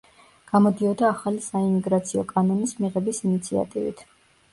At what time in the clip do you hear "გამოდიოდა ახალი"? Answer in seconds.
0.51-1.43